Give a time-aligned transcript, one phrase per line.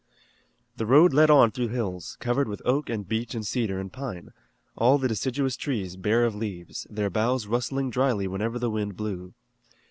[0.77, 3.93] The road led on through high hills, covered with oak and beech and cedar and
[3.93, 4.33] pine,
[4.75, 9.35] all the deciduous trees bare of leaves, their boughs rustling dryly whenever the wind blew.